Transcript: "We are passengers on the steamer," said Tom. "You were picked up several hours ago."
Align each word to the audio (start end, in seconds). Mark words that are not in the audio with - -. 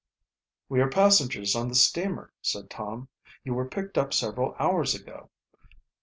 "We 0.67 0.81
are 0.81 0.89
passengers 0.89 1.55
on 1.55 1.67
the 1.67 1.75
steamer," 1.75 2.33
said 2.41 2.71
Tom. 2.71 3.09
"You 3.43 3.53
were 3.53 3.69
picked 3.69 3.99
up 3.99 4.15
several 4.15 4.55
hours 4.57 4.95
ago." 4.95 5.29